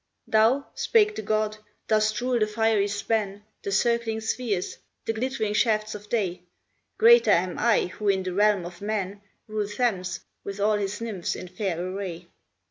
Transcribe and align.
"Thou," 0.27 0.65
spake 0.73 1.13
the 1.15 1.21
god, 1.21 1.57
"dost 1.87 2.19
rule 2.21 2.39
the 2.39 2.47
fiery 2.47 2.87
span, 2.87 3.43
The 3.61 3.71
circling 3.71 4.19
spheres, 4.21 4.79
the 5.05 5.13
glittering 5.13 5.53
shafts 5.53 5.93
of 5.93 6.09
day; 6.09 6.41
Greater 6.97 7.29
am 7.29 7.59
I, 7.59 7.81
who 7.85 8.09
in 8.09 8.23
the 8.23 8.33
realm 8.33 8.65
of 8.65 8.81
man 8.81 9.21
Rule 9.45 9.67
Thames, 9.67 10.21
with 10.43 10.59
all 10.59 10.77
his 10.77 11.01
Nymphs 11.01 11.35
in 11.35 11.47
fair 11.49 11.79
array. 11.79 12.27